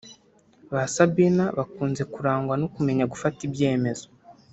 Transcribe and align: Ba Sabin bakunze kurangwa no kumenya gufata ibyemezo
Ba 0.71 0.83
Sabin 0.93 1.37
bakunze 1.57 2.03
kurangwa 2.13 2.53
no 2.61 2.67
kumenya 2.75 3.09
gufata 3.13 3.39
ibyemezo 3.47 4.05